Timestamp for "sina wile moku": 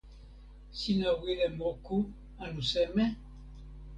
0.77-1.97